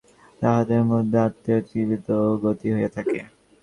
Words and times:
তাঁহাদের 0.41 0.81
মতে 0.89 1.17
আত্মার 1.21 1.59
ত্রিবিধ 1.67 2.05
গতি 2.43 2.67
হইয়া 2.73 2.89
থাকে। 2.95 3.19